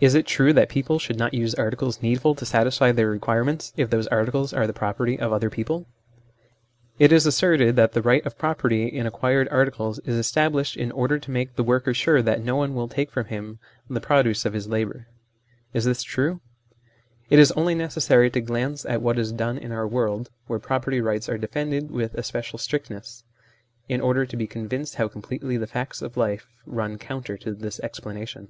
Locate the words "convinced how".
24.46-25.06